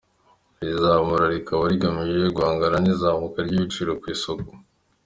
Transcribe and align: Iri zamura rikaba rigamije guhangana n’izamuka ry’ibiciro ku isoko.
Iri 0.61 0.73
zamura 0.83 1.25
rikaba 1.33 1.63
rigamije 1.71 2.27
guhangana 2.35 2.77
n’izamuka 2.83 3.37
ry’ibiciro 3.47 3.91
ku 4.01 4.05
isoko. 4.15 4.49